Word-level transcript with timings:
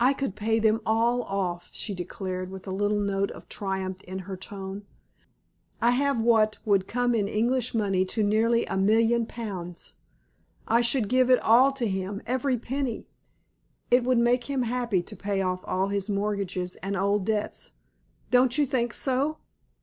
I 0.00 0.14
could 0.14 0.34
pay 0.34 0.58
them 0.58 0.80
all 0.86 1.24
off," 1.24 1.68
she 1.74 1.94
declared, 1.94 2.50
with 2.50 2.66
a 2.66 2.70
little 2.70 2.98
note 2.98 3.30
of 3.32 3.50
triumph 3.50 4.00
in 4.04 4.20
her 4.20 4.34
tone. 4.34 4.86
"I 5.78 5.90
have 5.90 6.22
what 6.22 6.56
would 6.64 6.88
come 6.88 7.14
in 7.14 7.28
English 7.28 7.74
money 7.74 8.06
to 8.06 8.22
nearly 8.22 8.64
a 8.64 8.78
million 8.78 9.26
pounds. 9.26 9.92
I 10.66 10.80
should 10.80 11.06
give 11.10 11.28
it 11.28 11.38
all 11.40 11.70
to 11.72 11.86
him, 11.86 12.22
every 12.26 12.56
penny. 12.56 13.08
It 13.90 14.04
would 14.04 14.16
make 14.16 14.44
him 14.44 14.62
happy 14.62 15.02
to 15.02 15.14
pay 15.14 15.42
off 15.42 15.60
all 15.64 15.88
his 15.88 16.08
mortgages 16.08 16.76
and 16.76 16.96
old 16.96 17.26
debts. 17.26 17.72
Don't 18.30 18.56
you 18.56 18.64
think 18.64 18.94
so?" 18.94 19.36